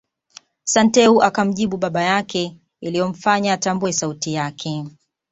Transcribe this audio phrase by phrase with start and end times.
[0.63, 4.83] Santeu akamjibu baba yake iliyomfanya atambue sauti yake